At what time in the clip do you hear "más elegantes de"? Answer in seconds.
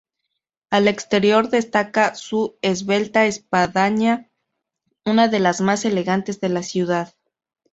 5.61-6.49